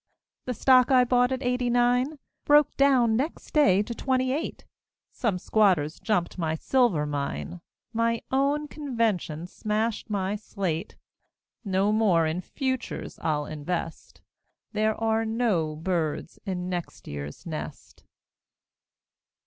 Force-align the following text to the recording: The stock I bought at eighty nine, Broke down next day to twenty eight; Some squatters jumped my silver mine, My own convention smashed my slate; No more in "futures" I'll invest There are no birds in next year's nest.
The 0.45 0.55
stock 0.55 0.89
I 0.89 1.03
bought 1.03 1.31
at 1.31 1.43
eighty 1.43 1.69
nine, 1.69 2.17
Broke 2.43 2.75
down 2.75 3.15
next 3.15 3.53
day 3.53 3.83
to 3.83 3.93
twenty 3.93 4.33
eight; 4.33 4.65
Some 5.11 5.37
squatters 5.37 5.99
jumped 5.99 6.39
my 6.39 6.55
silver 6.55 7.05
mine, 7.05 7.61
My 7.93 8.23
own 8.31 8.67
convention 8.67 9.45
smashed 9.45 10.09
my 10.09 10.35
slate; 10.37 10.95
No 11.63 11.91
more 11.91 12.25
in 12.25 12.41
"futures" 12.41 13.19
I'll 13.21 13.45
invest 13.45 14.21
There 14.73 14.99
are 14.99 15.23
no 15.23 15.75
birds 15.75 16.39
in 16.47 16.67
next 16.67 17.07
year's 17.07 17.45
nest. 17.45 18.03